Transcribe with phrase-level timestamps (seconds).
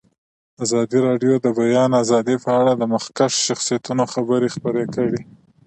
[0.63, 5.21] ازادي راډیو د د بیان آزادي په اړه د مخکښو شخصیتونو خبرې خپرې کړي.